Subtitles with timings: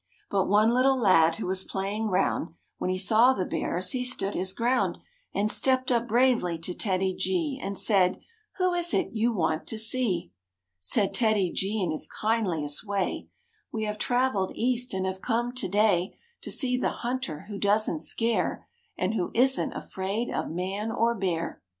[0.31, 4.33] But one little lad who was playing round When he saw the Bears, he stood
[4.33, 4.97] his ground
[5.31, 8.19] And stepped up bravely to TEDDY G And said,
[8.57, 10.31] "Who is it you want to see?" k!
[10.79, 13.27] Said TEDDY G in his kindliest way,
[13.71, 17.99] "We have traveled East and have come to day To see the hunter who doesn't
[18.01, 21.61] scare And who isn't afraid of man or bear."